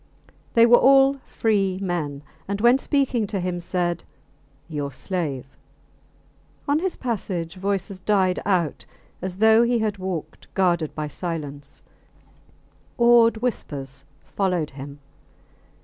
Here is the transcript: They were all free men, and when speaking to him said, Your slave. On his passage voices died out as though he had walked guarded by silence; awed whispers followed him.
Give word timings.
They 0.55 0.65
were 0.65 0.79
all 0.79 1.19
free 1.27 1.77
men, 1.79 2.23
and 2.47 2.59
when 2.59 2.79
speaking 2.79 3.27
to 3.27 3.39
him 3.39 3.59
said, 3.59 4.03
Your 4.67 4.91
slave. 4.91 5.45
On 6.67 6.79
his 6.79 6.95
passage 6.97 7.53
voices 7.55 7.99
died 7.99 8.39
out 8.43 8.83
as 9.21 9.37
though 9.37 9.61
he 9.61 9.77
had 9.77 9.99
walked 9.99 10.51
guarded 10.55 10.95
by 10.95 11.07
silence; 11.07 11.83
awed 12.97 13.37
whispers 13.37 14.03
followed 14.23 14.71
him. 14.71 14.97